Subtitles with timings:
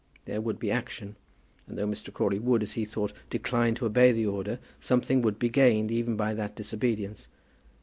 [0.25, 1.15] There would be action.
[1.67, 2.11] And though Mr.
[2.11, 6.15] Crawley would, as he thought, decline to obey the order, something would be gained even
[6.17, 7.27] by that disobedience.